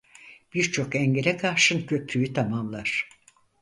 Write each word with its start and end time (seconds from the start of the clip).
Birçok 0.53 0.95
engele 0.95 1.37
karşın 1.37 1.85
köprüyü 1.85 2.33
tamamlar. 2.33 3.09